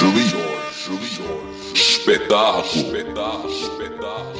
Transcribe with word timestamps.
Júlio, 0.00 0.40
espetáculo, 1.74 2.64
espetáculo, 2.72 3.52
espetáculo. 3.52 4.39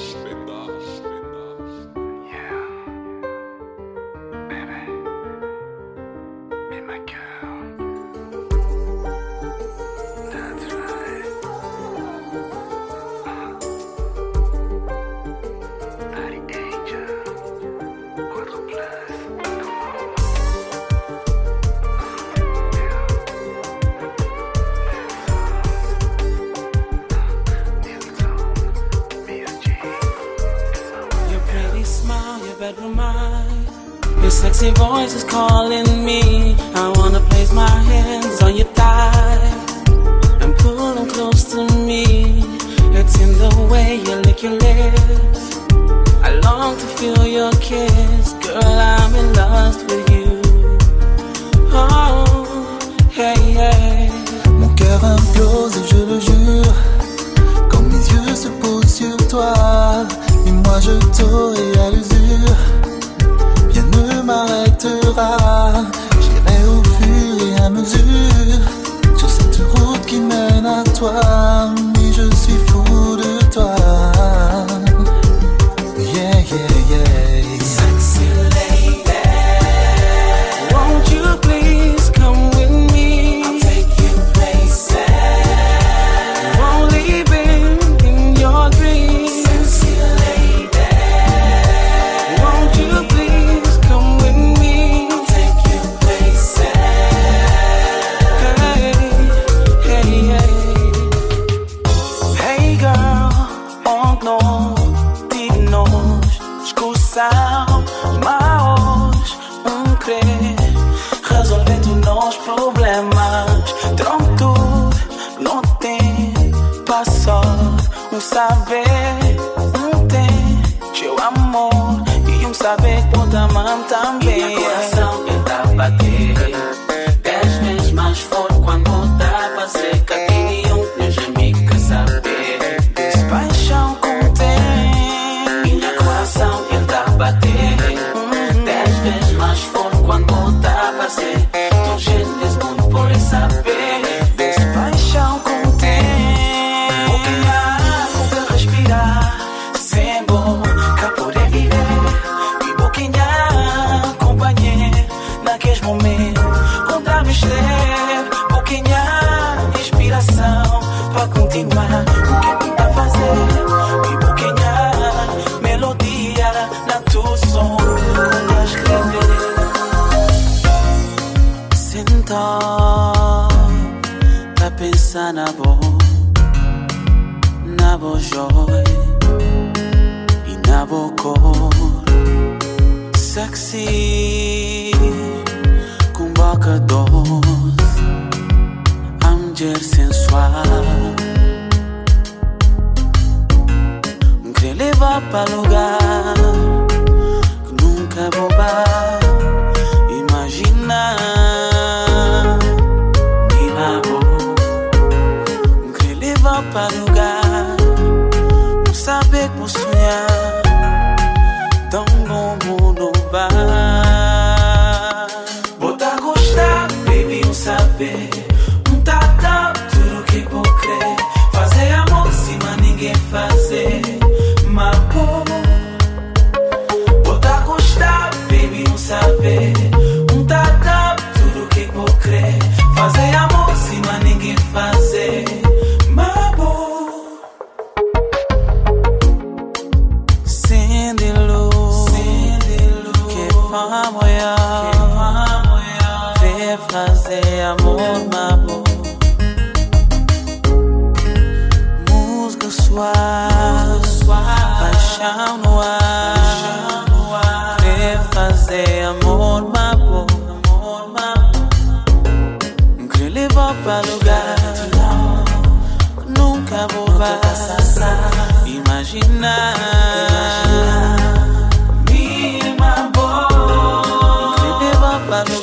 pago 206.72 207.09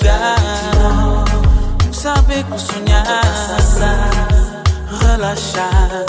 lugar. 0.08 1.26
Saber 1.92 2.44
cozinhar, 2.46 3.04
relaxar 5.02 6.06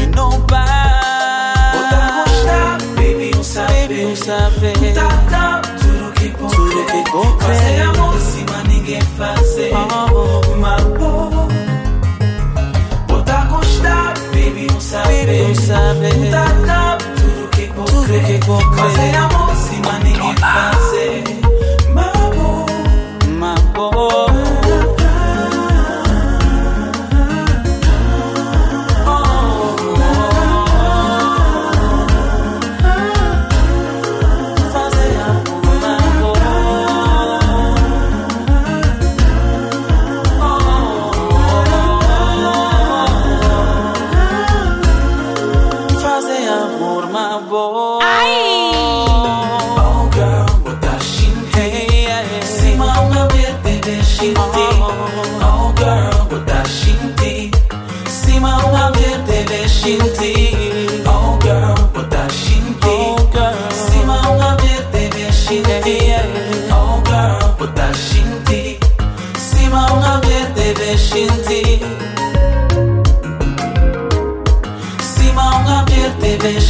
e 0.00 0.06
não 0.06 0.40
parar. 0.42 1.72
Botar 1.74 2.24
gostar, 2.24 2.78
baby, 2.96 3.30
não 3.34 3.44
saber. 3.44 3.88
Baby, 3.88 4.06
um 4.06 4.16
saber. 4.16 4.94
Tá, 4.94 5.62
tudo 5.80 6.12
que 6.12 6.28
bom. 6.30 6.48
Tudo 6.48 6.86
que 6.86 7.10
bom. 7.10 7.38
Fazer 7.38 7.82
amor 7.82 8.20
cima 8.20 8.62
ninguém 8.68 9.00
fazer. 9.00 9.72
Oh. 9.74 10.52
Uma 10.54 10.76
boa. 10.76 11.48
Botar 13.06 13.46
gostar, 13.46 14.14
baby, 14.32 14.66
um 14.74 14.80
saber. 14.80 15.26
Baby, 15.26 15.42
um 15.42 15.54
saber. 15.54 16.30
Tá, 16.30 16.46
tá, 16.66 16.98
tudo 17.16 17.48
que 17.50 17.70
oh, 17.76 17.80
oh, 17.80 17.84
oh. 17.84 18.46
bom. 18.46 18.58
Tá, 18.58 18.76
fazer 18.76 19.16
amor 19.16 19.54
cima 19.56 19.98
ninguém 20.00 20.36
fazer. 20.36 20.85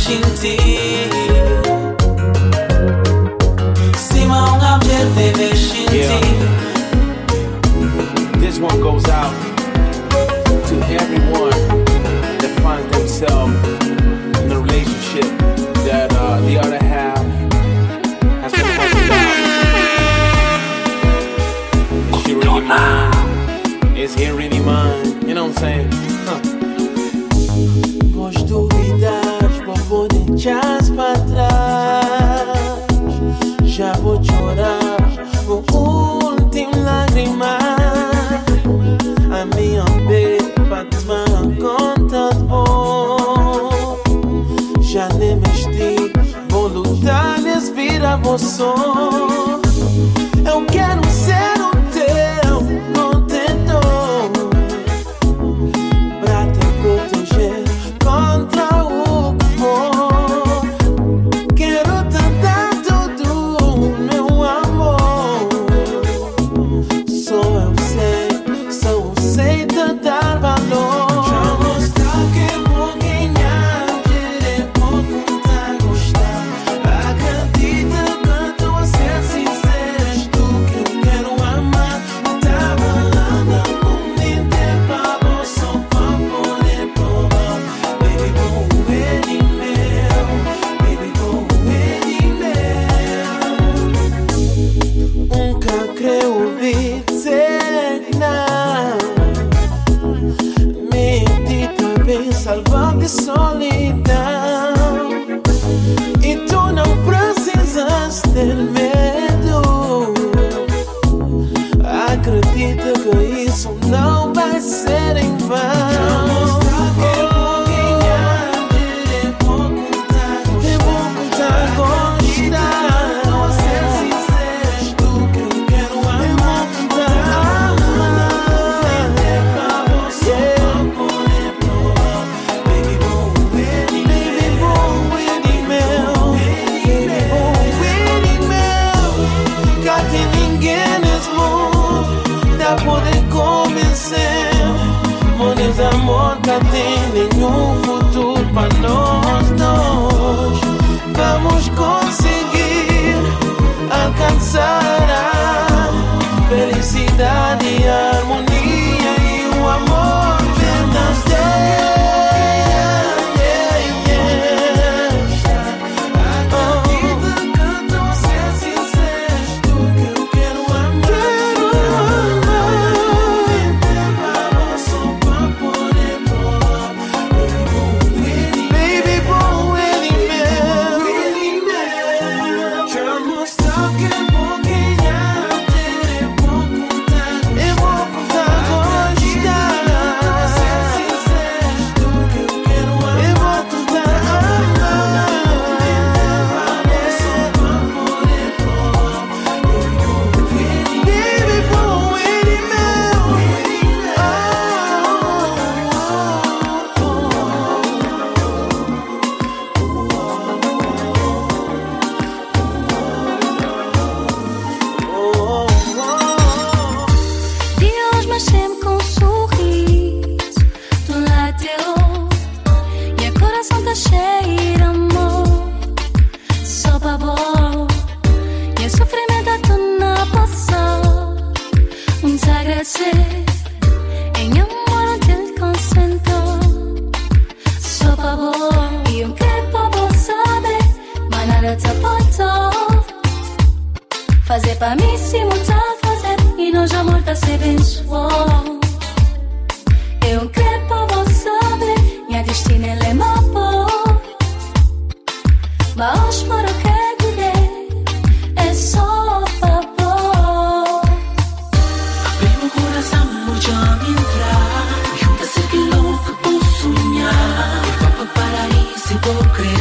shindig 0.06 0.65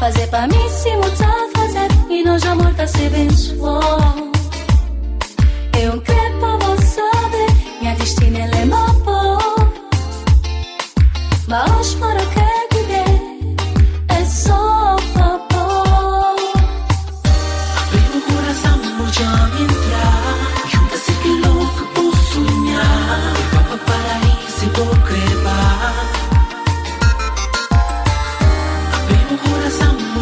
fazer 0.00 0.26
para 0.28 0.46
mim 0.48 0.68
se 0.70 0.96
da 0.96 1.60
fazer. 1.60 1.88
E 2.08 2.22
não 2.24 2.34
amor 2.34 2.74
tá 2.74 2.86
se 2.86 3.08
bençoar 3.10 4.30
eu 5.78 6.00
crepo 6.00 6.58
vou 6.58 6.76
saber. 6.82 7.46
Minha 7.80 7.94
destino 7.94 8.38
é 8.38 8.46
lema 8.46 8.86
Mas 11.46 11.70
hoje 11.70 11.96
para 11.96 12.24
que 12.26 12.49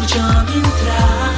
John 0.09 0.47
entrar. 0.47 1.28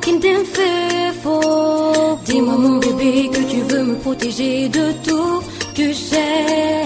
Qui 0.00 0.12
fait 0.20 1.12
faux. 1.22 2.18
Dis-moi 2.24 2.56
mon 2.56 2.78
bébé 2.78 3.28
que 3.32 3.42
tu 3.50 3.60
veux 3.62 3.82
me 3.82 3.96
protéger 3.96 4.68
de 4.68 4.92
tout, 5.04 5.42
tu 5.74 5.92
sais. 5.92 6.84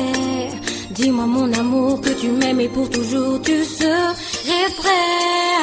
Dis-moi 0.91 1.27
mon 1.27 1.53
amour 1.53 2.01
que 2.01 2.09
tu 2.09 2.29
m'aimes 2.29 2.61
et 2.61 2.69
pour 2.69 2.89
toujours 2.89 3.41
tu 3.43 3.62
serais 3.65 4.69
prêt. 4.79 5.62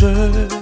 jeu. 0.00 0.59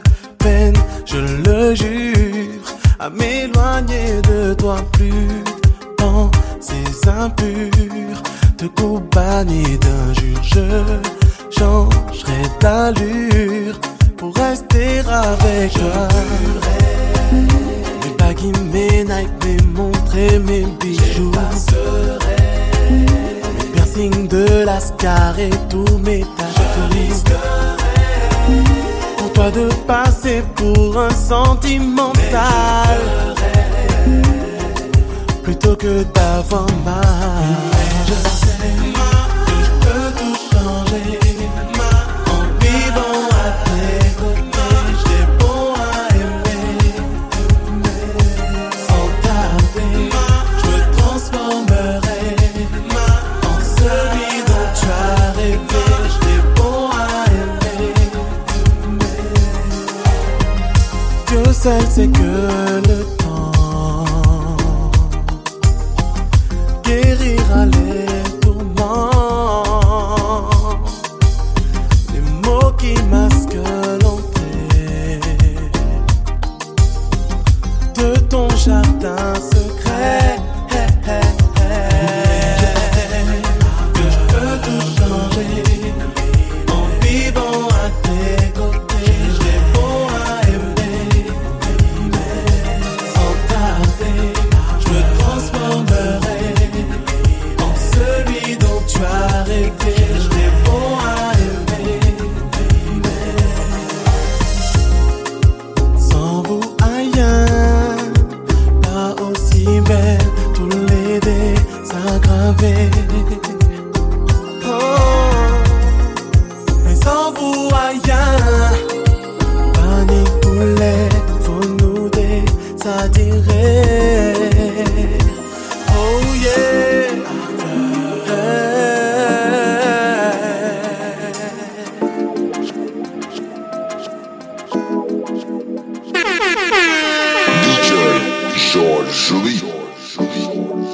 Jorge 139.11 139.65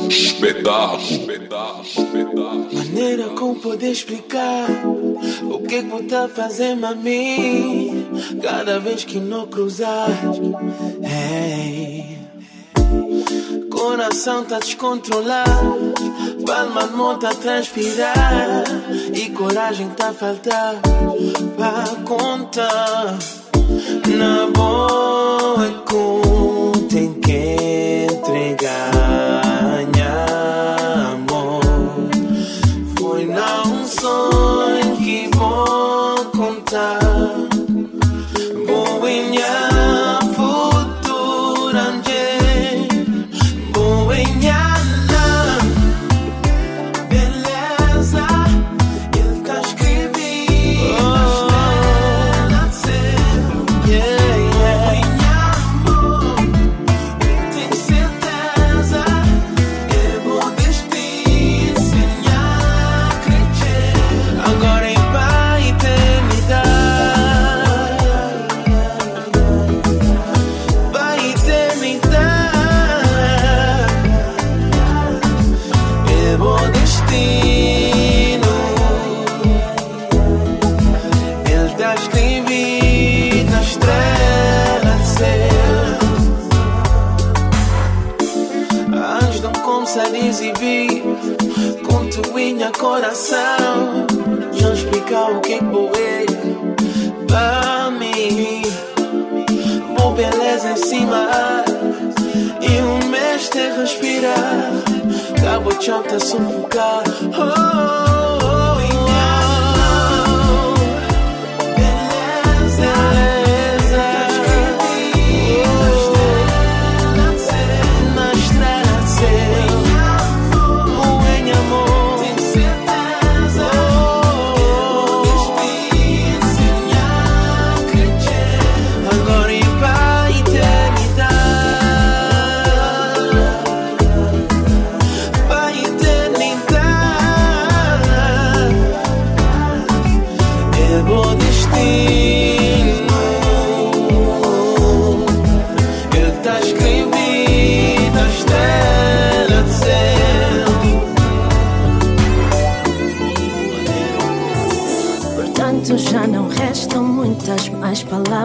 Espetáculo, 0.09 1.33
Espetáculo. 1.83 2.69
Maneira 2.73 3.29
com 3.31 3.55
poder 3.55 3.91
explicar 3.91 4.67
o 5.43 5.59
que 5.61 5.83
que 5.83 6.03
tá 6.05 6.29
fazendo 6.29 6.87
a 6.87 6.95
mim. 6.95 8.07
Cada 8.43 8.79
vez 8.79 9.05
que 9.05 9.19
não 9.19 9.47
cruzar, 9.47 10.09
hey. 11.03 12.19
coração 13.71 14.45
tá 14.45 14.59
descontrolado, 14.59 15.95
palma 16.47 16.85
de 16.85 16.93
mão 16.95 17.19
tá 17.19 17.31
transpirar 17.31 18.65
e 19.13 19.31
coragem 19.31 19.89
tá 19.91 20.13
faltar 20.13 20.77
pra 21.57 21.85
contar. 22.05 23.19
Na 24.07 24.47
boa, 24.51 25.85
com 25.89 26.24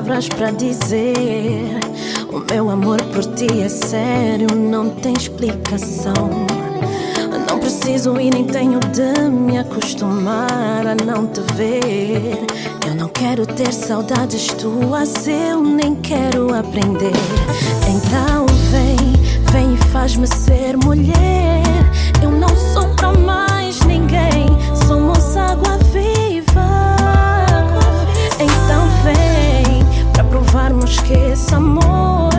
palavras 0.10 0.28
para 0.28 0.50
dizer. 0.52 1.80
O 2.34 2.40
meu 2.52 2.70
amor 2.72 3.00
por 3.14 3.24
ti 3.36 3.62
é 3.62 3.70
sério, 3.70 4.48
não 4.56 4.90
tem 4.90 5.14
explicação. 5.14 6.48
Não 7.48 7.60
preciso 7.60 8.20
e 8.20 8.32
nem 8.32 8.44
tenho 8.44 8.80
de 8.80 9.30
me 9.30 9.60
acostumar 9.60 10.88
a 10.88 10.96
não 11.06 11.28
te 11.28 11.42
ver. 11.54 12.40
Eu 12.88 12.96
não 12.96 13.08
quero 13.10 13.46
ter 13.46 13.72
saudades 13.72 14.48
tuas, 14.48 15.28
eu 15.28 15.62
nem 15.62 15.94
quero 15.96 16.56
aprender. 16.56 17.14
Então 17.88 18.48
vem, 18.72 18.98
vem 19.52 19.76
e 19.76 19.78
faz-me 19.92 20.26
ser 20.26 20.76
mulher. 20.78 21.62
Que 31.10 31.32
esse 31.32 31.56
amor 31.56 32.30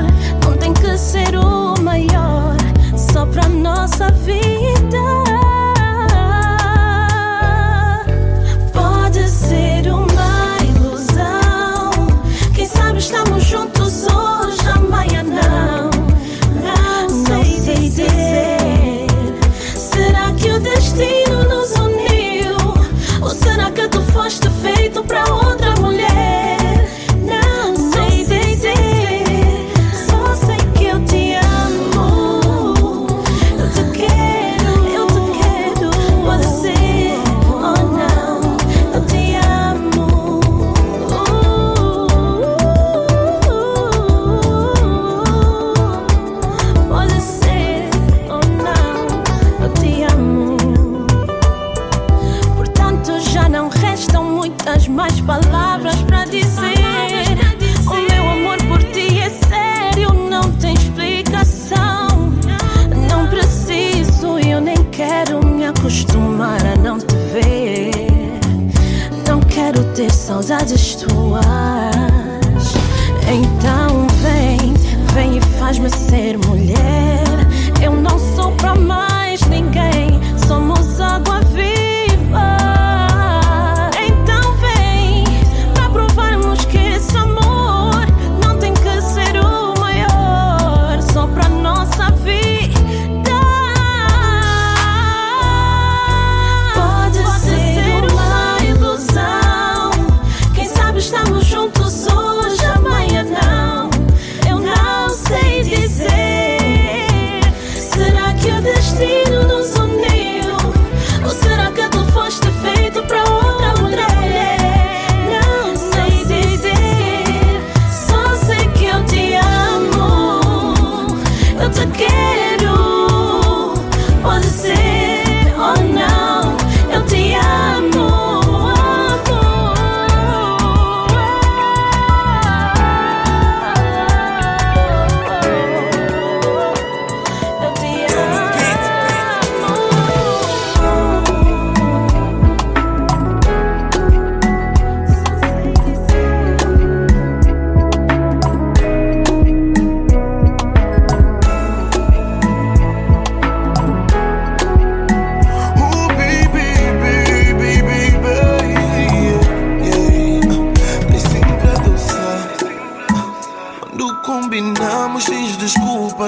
não 0.45 0.57
tem 0.57 0.73
que 0.73 0.97
ser 0.97 1.35
o 1.35 1.75
maior, 1.83 2.57
só 2.97 3.27
pra 3.27 3.49
nossa 3.49 4.13
vida. 4.13 4.60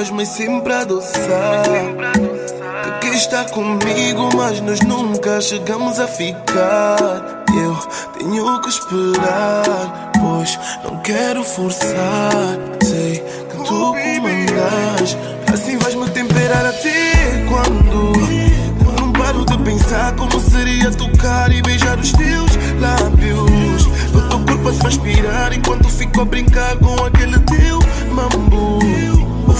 Desculpas, 0.02 0.10
mas 0.10 0.28
sempre 0.28 0.72
adoçar. 0.72 1.62
Que 3.00 3.08
quer 3.08 3.14
estar 3.14 3.44
comigo, 3.50 4.28
mas 4.36 4.60
nós 4.60 4.80
nunca 4.80 5.40
chegamos 5.40 6.00
a 6.00 6.08
ficar. 6.08 7.44
Eu 7.54 7.76
tenho 8.18 8.60
que 8.60 8.68
esperar, 8.68 10.12
pois 10.20 10.58
não 10.84 10.98
quero 10.98 11.44
forçar. 11.44 12.58
Sei 12.82 13.18
que 13.50 13.56
tu 13.56 13.64
comandas, 13.64 15.16
assim 15.52 15.78
vais-me 15.78 16.08
temperar 16.10 16.66
até 16.66 17.44
quando. 17.48 18.12
Não 19.00 19.12
paro 19.12 19.44
de 19.44 19.58
pensar 19.58 20.14
como 20.16 20.40
seria 20.40 20.90
tocar 20.90 21.52
e 21.52 21.62
beijar 21.62 21.98
os 21.98 22.12
teus 22.12 22.50
lábios. 22.80 23.86
O 24.14 24.28
teu 24.28 24.40
corpo 24.40 24.68
a 24.68 24.72
transpirar 24.72 25.52
enquanto 25.52 25.88
fico 25.88 26.22
a 26.22 26.24
brincar 26.24 26.76
com 26.78 26.94
aquele 27.04 27.38
teu 27.40 27.78
mambo. 28.12 29.12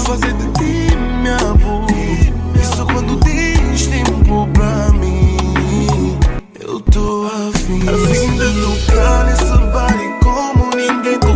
Fazer 0.05 0.33
de 0.33 0.47
ti 0.53 0.95
minha 1.21 1.37
bu. 1.37 1.85
Isso 2.61 2.85
quando 2.85 3.17
tens 3.21 3.87
tempo 3.87 4.47
pra 4.53 4.91
mim. 4.99 6.17
Eu 6.59 6.79
tô 6.81 7.25
afim, 7.27 7.79
afim 7.87 8.37
de 8.37 8.47
tocar 8.61 9.25
nesse 9.25 9.57
body 9.71 10.07
como 10.21 10.69
ninguém 10.75 11.19
tocou. 11.19 11.32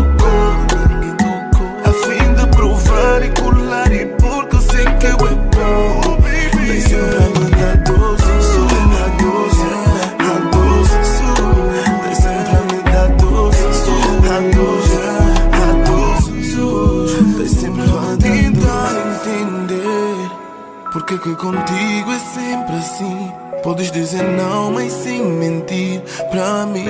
Porque 20.97 21.15
que 21.19 21.36
contigo 21.36 22.12
é 22.12 22.19
sempre 22.19 22.75
assim. 22.75 23.31
Podes 23.62 23.91
dizer 23.91 24.23
não, 24.23 24.71
mas 24.71 24.91
sem 24.91 25.23
mentir 25.23 26.01
pra 26.31 26.65
mim. 26.65 26.86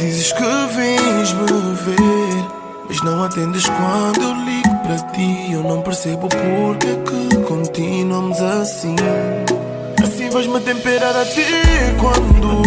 Dizes 0.00 0.32
que 0.32 0.42
vens 0.42 1.32
me 1.34 1.74
ver, 1.74 2.44
mas 2.88 3.00
não 3.02 3.22
atendes 3.22 3.64
quando 3.66 4.22
eu 4.22 4.34
ligo 4.44 4.76
pra 4.82 4.98
ti. 5.12 5.52
Eu 5.52 5.62
não 5.62 5.82
percebo 5.82 6.28
porque 6.28 6.96
que 7.06 7.36
continuamos 7.42 8.40
assim. 8.40 8.96
Assim 10.02 10.28
vais-me 10.30 10.58
temperar 10.60 11.14
até 11.14 11.94
quando 12.00 12.62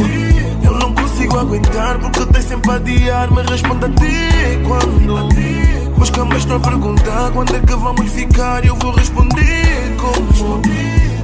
eu 0.63 0.73
não 0.79 0.95
consigo 0.95 1.37
aguentar. 1.37 1.99
Porque 1.99 2.25
tens 2.27 2.45
sempre 2.45 2.71
a 2.71 2.75
adiar, 2.75 3.29
me 3.29 3.41
responde 3.41 3.85
até 3.85 4.57
quando. 4.65 5.74
Mas 5.97 6.09
Busca, 6.09 6.25
mais 6.25 6.45
não 6.45 6.59
perguntar 6.59 7.31
quando 7.31 7.55
é 7.55 7.59
que 7.59 7.75
vamos 7.75 8.11
ficar. 8.11 8.65
Eu 8.65 8.75
vou 8.75 8.91
responder 8.91 9.95
como. 9.97 10.61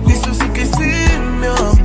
Disse 0.05 0.27
eu 0.27 0.33
sei 0.33 0.49
que 0.49 0.61
é 0.61 0.65
ser 0.65 1.19
meu 1.39 1.53
amor. 1.53 1.75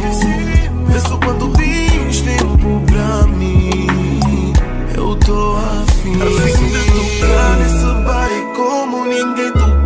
Vê 0.87 1.01
quando 1.25 1.53
tens 1.57 2.21
tempo 2.21 2.83
pra 2.87 3.27
mim. 3.27 4.53
Eu 4.97 5.17
tô 5.17 5.57
afim. 5.57 6.15
Afim 6.15 6.69
de 6.69 7.21
tocar 7.21 7.57
nesse 7.59 7.91
bar 8.05 8.31
e 8.31 8.57
como 8.57 9.05
ninguém 9.05 9.53
tocou. 9.53 9.77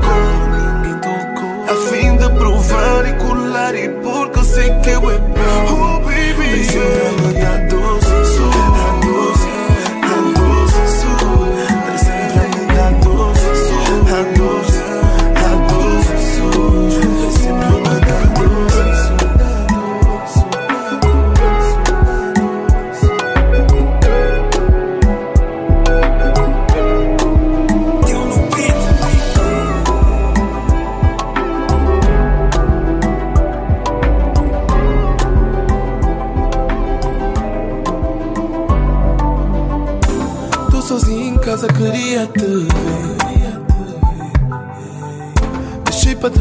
Afim 1.71 2.17
de 2.17 2.29
provar 2.39 3.07
e 3.07 3.13
colar 3.15 3.75
e 3.75 3.89
porque 3.89 4.39
eu 4.39 4.45
sei 4.45 4.71
que 4.81 4.91
eu 4.91 5.11
é 5.11 5.19
bom. 5.19 5.41
Oh 5.73 6.01
baby, 6.01 6.67
yeah. 6.73 7.10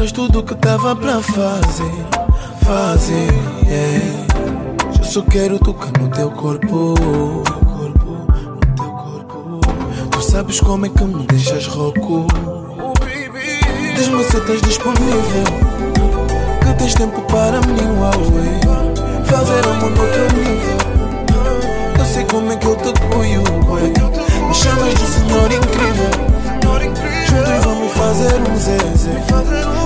para 0.00 0.06
trás 0.06 0.12
tudo 0.12 0.42
que 0.42 0.54
tava 0.54 0.96
pra 0.96 1.20
fazer. 1.20 2.06
Fazer, 2.64 3.28
yeah. 3.66 4.96
Eu 4.98 5.04
só 5.04 5.22
quero 5.22 5.58
tocar 5.58 5.92
no 6.00 6.08
teu 6.08 6.30
corpo. 6.30 6.94
No 6.98 7.42
teu 8.76 8.90
corpo. 8.92 9.60
Tu 10.10 10.22
sabes 10.22 10.58
como 10.60 10.86
é 10.86 10.88
que 10.88 11.04
me 11.04 11.26
deixas 11.26 11.66
rouco. 11.66 12.26
Diz-me 13.94 14.24
se 14.24 14.36
estás 14.38 14.62
disponível. 14.62 15.44
Que 16.62 16.74
tens 16.78 16.94
tempo 16.94 17.20
para 17.22 17.60
mim, 17.60 17.82
Huawei. 17.98 18.60
Fazer 19.26 19.68
amor 19.68 19.90
no 19.90 20.00
outro 20.00 20.22
nível. 20.38 20.78
Eu 21.98 22.04
sei 22.06 22.24
como 22.24 22.50
é 22.50 22.56
que 22.56 22.66
eu 22.66 22.76
te 22.76 22.92
cuido. 23.14 23.52
Me 24.48 24.54
chamas 24.54 24.94
de 24.94 25.06
senhor 25.06 25.52
incrível. 25.52 26.39
Juntos 27.30 27.64
vamos 27.64 27.92
fazer 27.92 28.40
um 28.40 28.56
zezé. 28.58 29.14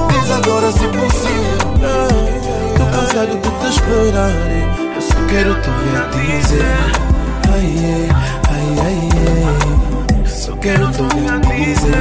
Diz 0.08 0.30
agora 0.30 0.72
se 0.72 0.88
possível. 0.88 1.58
Tô 2.76 2.84
cansado 2.86 3.26
de 3.26 3.36
te 3.36 3.68
esperar. 3.68 4.32
Eu 4.94 5.02
só 5.02 5.18
quero 5.28 5.54
te 5.60 5.70
ver 5.70 6.08
dizer. 6.22 6.64
Ai, 7.52 7.68
ai, 7.84 8.66
ai, 8.80 9.08
ai. 9.26 10.26
Só 10.26 10.52
quero 10.56 10.90
te 10.90 11.02
ver 11.02 11.40
dizer. 11.54 11.94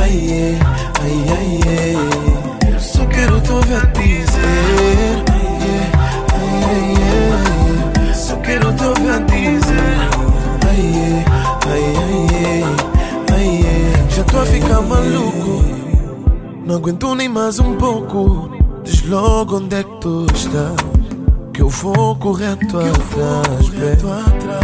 Ai, 0.00 0.58
ai, 1.00 1.16
ai, 1.28 1.60
ai. 1.68 2.78
Só 2.78 3.04
quero 3.06 3.40
te 3.40 3.52
ver 3.68 3.86
dizer. 3.92 5.24
Ai, 5.32 5.46
ai, 5.52 6.54
ai, 6.70 6.94
ai. 8.08 8.14
Só 8.14 8.36
quero 8.36 8.72
te 8.72 8.86
ver 9.02 9.11
maluco. 14.82 15.64
Não 16.64 16.76
aguento 16.76 17.14
nem 17.14 17.28
mais 17.28 17.58
um 17.58 17.76
pouco. 17.76 18.50
Diz 18.84 19.06
logo 19.08 19.56
onde 19.56 19.76
é 19.76 19.82
que 19.82 20.00
tu 20.00 20.26
estás. 20.34 20.76
Que 21.52 21.62
eu 21.62 21.68
vou 21.68 22.16
correto 22.16 22.78
atrás, 22.78 23.68
bem. 23.68 23.96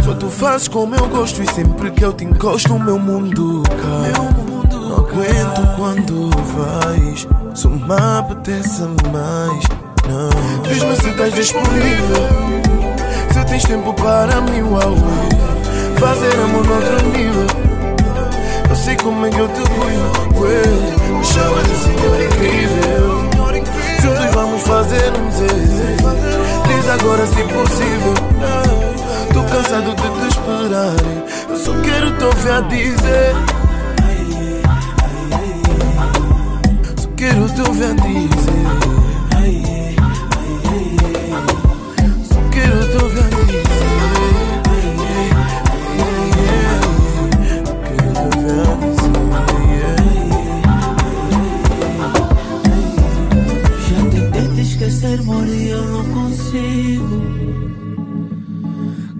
Só 0.03 0.13
tu 0.15 0.27
fazes 0.29 0.67
como 0.67 0.95
eu 0.95 1.07
gosto 1.07 1.43
e 1.43 1.53
sempre 1.53 1.91
que 1.91 2.03
eu 2.03 2.13
te 2.13 2.25
encosto 2.25 2.73
o 2.73 2.79
meu 2.79 2.97
mundo 2.97 3.61
cai. 3.67 4.11
Não 4.13 4.95
aguento 4.97 5.75
quando 5.75 6.29
vais, 6.55 7.27
só 7.53 7.69
me 7.69 7.93
apetece 7.93 8.81
mais. 9.13 9.63
Não, 10.07 10.61
diz-me 10.63 10.95
se 10.95 11.09
estás 11.09 11.33
disponível. 11.35 12.27
Se 13.31 13.45
tens 13.45 13.63
tempo 13.63 13.93
para 13.93 14.41
mim, 14.41 14.61
uau. 14.63 14.95
Fazer 15.99 16.33
amor 16.39 16.65
no 16.65 16.73
outro 16.73 17.07
nível. 17.09 17.45
Sei 18.89 18.97
como 18.97 19.23
é 19.23 19.29
que 19.29 19.37
eu 19.37 19.47
te 19.49 19.61
cuido. 19.69 20.11
Me 21.15 21.23
chama 21.23 21.61
de 21.61 21.75
senhor 21.75 22.19
incrível. 22.23 23.29
Juntos 24.01 24.33
vamos 24.33 24.63
fazer 24.63 25.13
um 25.15 25.31
zezé. 25.31 25.95
Diz 26.67 26.89
agora 26.89 27.27
se 27.27 27.43
possível. 27.43 28.15
Tô 29.31 29.43
cansado 29.43 29.93
de 29.93 30.01
te 30.01 30.27
esperar. 30.27 30.95
Eu 31.49 31.57
só 31.57 31.71
quero 31.83 32.17
te 32.17 32.23
ouvir 32.23 32.51
a 32.51 32.61
dizer. 32.61 33.35
Só 36.97 37.09
quero 37.15 37.47
te 37.47 37.61
ouvir 37.61 37.83
a 37.83 37.93
dizer. 37.93 39.78
Mori, 55.17 55.69
eu 55.69 55.83
não 55.85 56.05
consigo. 56.13 57.21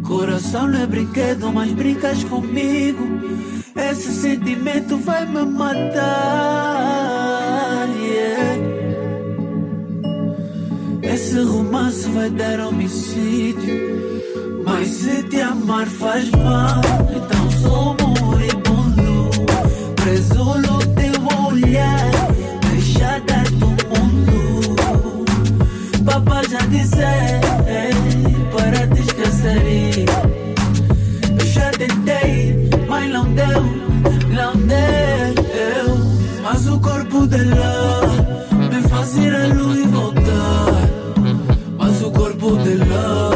Coração 0.03 0.67
não 0.67 0.79
é 0.79 0.87
brinquedo, 0.87 1.51
mas 1.51 1.71
brincas 1.71 2.23
comigo. 2.23 3.05
Esse 3.75 4.11
sentimento 4.11 4.97
vai 4.97 5.25
me 5.25 5.45
matar. 5.45 5.89
yeah. 7.95 8.39
Esse 11.01 11.41
romance 11.43 12.09
vai 12.09 12.29
dar 12.29 12.59
homicídio. 12.59 13.99
Mas 14.65 14.87
se 14.87 15.23
te 15.23 15.41
amar 15.41 15.87
faz 15.87 16.29
mal, 16.31 16.81
então 17.15 17.38
Para 28.55 28.87
te 28.87 29.01
esquecer. 29.01 30.05
Eu 31.39 31.45
já 31.47 31.71
tentei, 31.71 32.69
mas 32.87 33.11
não 33.11 33.25
deu, 33.33 33.61
não 34.29 34.53
deu. 34.67 35.97
Mas 36.43 36.67
o 36.67 36.79
corpo 36.79 37.25
dela 37.25 38.01
me 38.71 38.87
faz 38.87 39.17
ir 39.17 39.33
e 39.33 39.87
voltar. 39.87 40.89
Mas 41.77 42.03
o 42.03 42.11
corpo 42.11 42.55
dela 42.57 43.28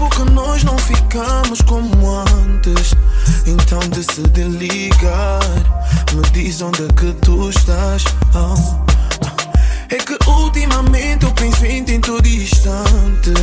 tempo 0.00 0.08
que 0.08 0.30
nós 0.32 0.64
não 0.64 0.78
ficamos 0.78 1.60
como 1.62 2.08
antes. 2.08 2.94
Então 3.46 3.80
decidi 3.90 4.44
ligar. 4.44 5.40
Me 6.14 6.22
diz 6.32 6.62
onde 6.62 6.84
é 6.84 6.88
que 6.88 7.12
tu 7.20 7.50
estás. 7.50 8.04
Oh. 8.34 8.80
É 9.90 9.96
que 9.96 10.16
ultimamente 10.28 11.24
eu 11.24 11.32
penso 11.32 11.66
em 11.66 11.84
ti 11.84 11.98
tô 11.98 12.20
distante. 12.20 13.34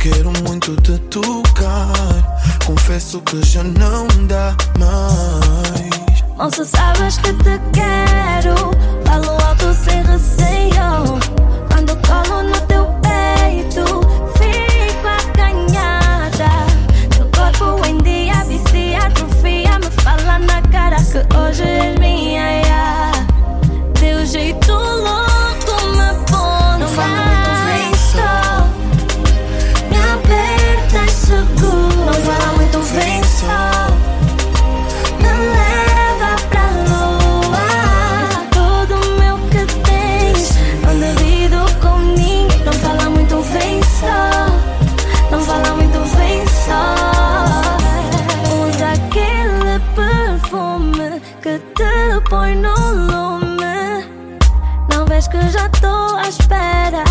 Quero 0.00 0.32
muito 0.48 0.74
te 0.82 0.98
tocar. 1.10 1.92
Confesso 2.66 3.20
que 3.20 3.40
já 3.44 3.62
não 3.62 4.06
dá 4.26 4.56
mais. 4.78 6.24
Moça, 6.36 6.64
sabes 6.64 7.18
que 7.18 7.32
te 7.34 7.60
quero. 7.72 8.54
Falo 9.06 9.30
alto 9.44 9.72
sem 9.74 10.02
receio. 10.02 11.20
Quando 11.70 11.96
colo 12.06 12.42
no 12.42 12.60
teu 12.62 12.83
hoje 21.22 21.64
és 21.64 21.98
minha. 21.98 22.33
que 55.34 55.50
já 55.50 55.68
tô 55.68 56.16
à 56.16 56.28
espera. 56.28 57.02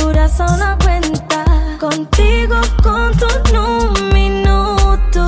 Coração 0.00 0.46
não 0.56 0.68
aguenta. 0.68 1.44
Contigo 1.78 2.54
conto 2.82 3.26
num 3.52 3.92
minuto. 4.14 5.26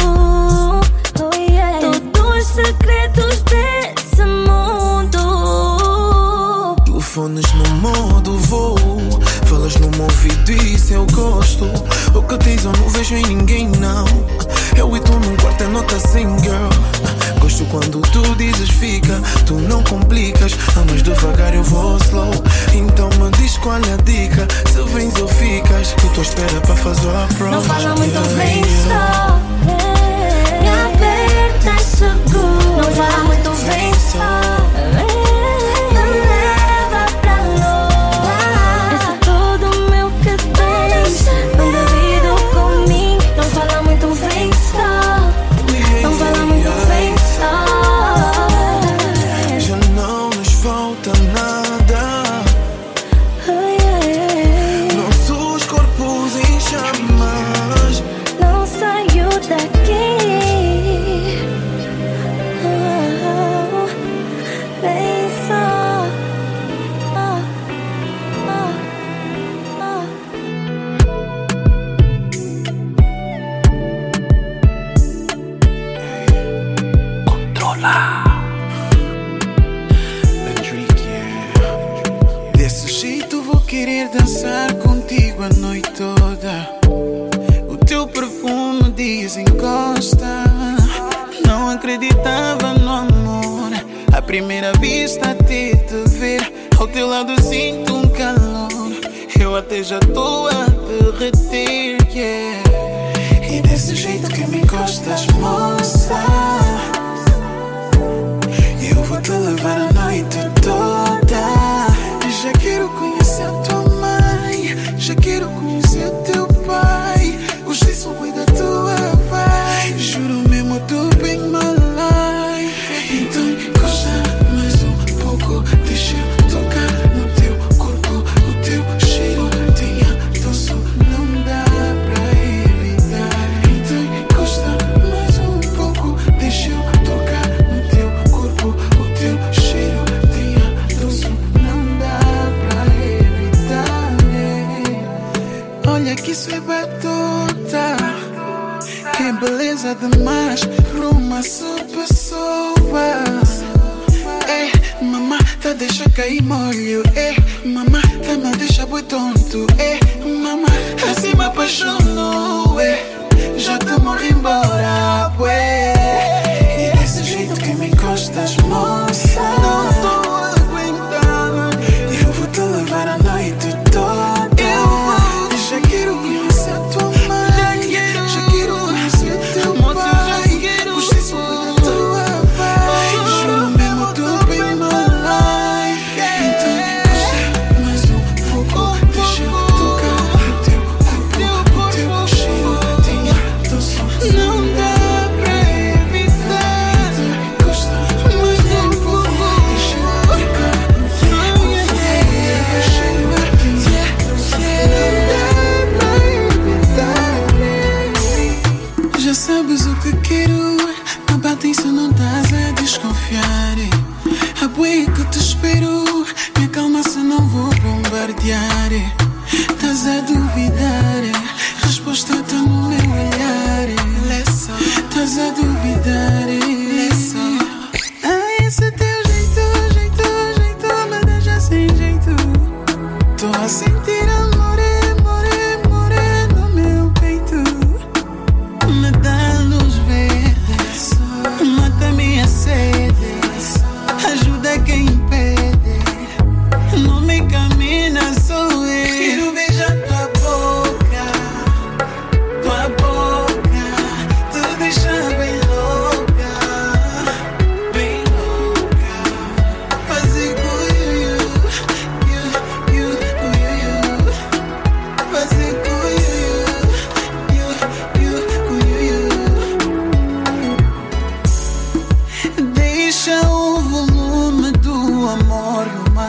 Oh, 1.21 1.35
yeah. 1.37 1.81
Todos 2.13 2.39
os 2.39 2.47
segredos 2.47 3.43
desse 3.43 4.25
mundo. 4.25 5.19
Telefones 6.87 7.53
no 7.53 7.69
modo 7.77 8.39
voo. 8.39 8.79
Falas 9.45 9.77
no 9.77 9.91
meu 9.91 10.05
ouvido, 10.05 10.51
isso 10.51 10.95
eu 10.95 11.07
gosto. 11.13 11.67
O 12.15 12.23
que 12.23 12.39
tens 12.39 12.65
eu 12.65 12.73
não 12.73 12.89
vejo 12.89 13.15
em 13.15 13.27
ninguém, 13.27 13.69
não. 13.79 14.07
Eu 14.75 14.97
e 14.97 15.01
tu 15.01 15.13
num 15.13 15.37
quarto 15.37 15.65
é 15.65 15.67
nota 15.67 16.01
sem 16.01 16.27
girl. 16.39 16.69
Pois 17.49 17.57
tu 17.57 17.65
quando 17.65 18.03
tu 18.13 18.35
dizes 18.35 18.69
fica, 18.69 19.23
tu 19.47 19.55
não 19.55 19.83
complicas. 19.85 20.53
Amas 20.77 21.03
devagar, 21.03 21.55
eu 21.55 21.63
vou 21.63 21.97
slow. 21.97 22.31
Então 22.75 23.09
me 23.19 23.31
diz 23.39 23.57
qual 23.57 23.77
é 23.77 23.95
a 23.95 23.97
dica. 24.05 24.47
Se 24.71 24.83
vens 24.93 25.19
ou 25.19 25.27
ficas, 25.27 25.95
eu 26.05 26.11
tô 26.11 26.21
à 26.21 26.23
espera 26.25 26.61
para 26.61 26.77
fazer 26.77 27.09
a 27.09 27.27
prova. 27.39 27.53
Não 27.53 27.63
fala 27.63 27.97
muito 27.97 28.21
bem 28.37 28.63
só. 28.85 29.41
Eh, 29.67 30.61
me 30.61 30.69
aperta 30.69 31.83
seguro. 31.83 32.77
Não 32.77 32.93
fala 32.93 33.25
muito 33.25 33.51
bem 33.65 33.95
só. 33.95 34.68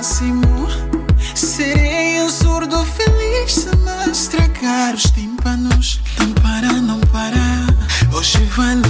próximo. 0.09 0.67
Serei 1.35 2.21
um 2.21 2.29
surdo 2.29 2.83
feliz 2.83 3.53
se 3.53 3.69
me 3.77 4.11
estragar 4.11 4.95
os 4.95 5.03
tímpanos. 5.03 6.01
Não 6.17 6.31
para, 6.33 6.73
não 6.73 6.99
para. 7.11 7.67
Hoje 8.11 8.43
vale 8.55 8.88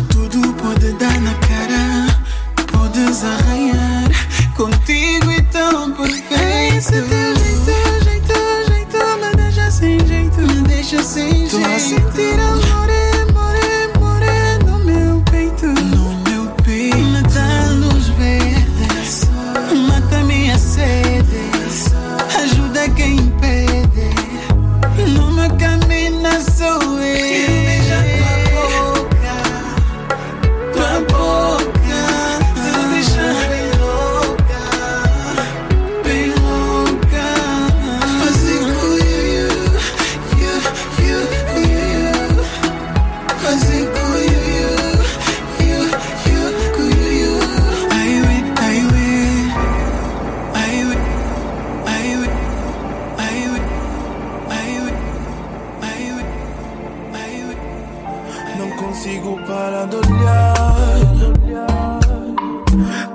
consigo 58.89 59.39
parar 59.45 59.85
de 59.85 59.97
olhar. 59.97 60.53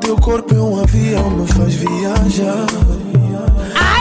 Teu 0.00 0.16
corpo 0.16 0.54
é 0.54 0.58
um 0.60 0.80
avião, 0.80 1.30
me 1.30 1.46
faz 1.48 1.74
viajar. 1.74 2.66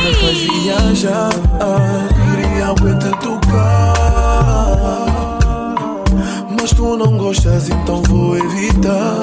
Me 0.03 0.13
faz 0.13 0.37
viajar. 0.37 1.29
Queria 2.13 2.73
te 2.99 3.09
tocar. 3.17 3.93
Mas 6.51 6.69
tu 6.73 6.95
não 6.95 7.17
gostas, 7.17 7.69
então 7.69 8.03
vou 8.03 8.37
evitar. 8.37 9.19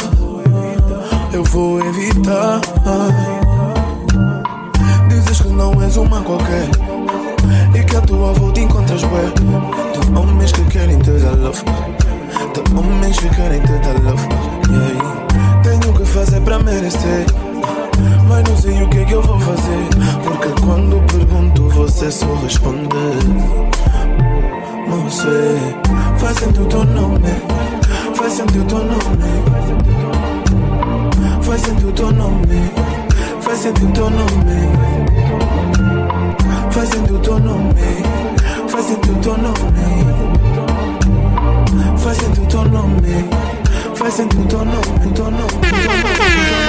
Eu 1.32 1.44
vou 1.44 1.80
evitar. 1.80 2.60
Dizes 5.08 5.40
que 5.40 5.48
não 5.50 5.80
és 5.80 5.96
uma 5.96 6.20
qualquer. 6.22 6.68
E 7.76 7.84
que 7.84 7.96
a 7.96 8.00
tua 8.00 8.32
volta 8.32 8.60
encontras 8.60 9.04
bué. 9.04 9.30
De 10.00 10.18
homens 10.18 10.50
que 10.50 10.64
querem 10.64 10.98
te 10.98 11.12
dar 11.12 11.36
love. 11.36 11.99
De 12.52 12.60
homens 12.76 13.16
que 13.18 13.28
querem 13.28 13.60
te 13.60 13.72
dar. 13.78 13.94
Yeah. 14.68 15.26
Tenho 15.62 15.92
que 15.94 16.04
fazer 16.04 16.40
pra 16.40 16.58
merecer. 16.58 17.26
Mas 18.28 18.48
não 18.48 18.56
sei 18.56 18.82
o 18.82 18.88
que 18.88 18.98
é 18.98 19.04
que 19.04 19.12
eu 19.12 19.22
vou 19.22 19.38
fazer. 19.38 19.88
Porque 20.24 20.48
quando 20.60 21.00
pergunto, 21.12 21.68
você 21.68 22.10
só 22.10 22.26
responde. 22.42 22.88
Você 25.04 25.58
faz 26.18 26.36
sentir 26.38 26.60
o 26.60 26.66
teu 26.66 26.84
nome. 26.84 27.28
Faz 28.14 28.32
sentir 28.32 28.58
o 28.58 28.64
teu 28.64 28.78
nome. 28.78 29.00
Faz 31.42 31.60
sentir 31.60 31.86
o 31.86 31.92
teu 31.92 32.12
nome. 32.12 32.70
Faz 33.40 33.58
sentir 33.58 33.84
o 33.84 33.92
teu 33.92 34.10
nome. 34.10 34.28
Faz 36.72 36.88
sentir 36.88 37.12
o 37.12 37.18
teu 37.18 37.38
nome. 37.38 37.74
Faz 38.68 38.84
sentir 38.86 39.10
o 39.10 39.16
teu 39.18 39.36
nome. 39.38 41.19
Facendo 42.00 42.40
tutto 42.40 42.66
nome, 42.66 43.28
facendo 43.92 44.34
tutto 44.34 44.64
nome. 44.64 46.59